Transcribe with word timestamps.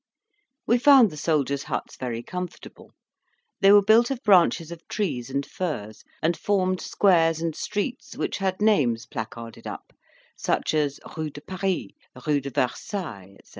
We 0.65 0.79
found 0.79 1.11
the 1.11 1.15
soldiers' 1.15 1.61
huts 1.65 1.95
very 1.95 2.23
comfortable; 2.23 2.91
they 3.59 3.71
were 3.71 3.83
built 3.83 4.09
of 4.09 4.23
branches 4.23 4.71
of 4.71 4.87
trees 4.87 5.29
and 5.29 5.45
furze, 5.45 6.03
and 6.23 6.35
formed 6.35 6.81
squares 6.81 7.39
and 7.39 7.55
streets, 7.55 8.17
which 8.17 8.37
had 8.39 8.63
names 8.63 9.05
placarded 9.05 9.67
up, 9.67 9.93
such 10.35 10.73
as 10.73 10.99
Rue 11.15 11.29
de 11.29 11.41
Paris, 11.41 11.89
Rue 12.25 12.41
de 12.41 12.49
Versailles, 12.49 13.37
&c. 13.43 13.49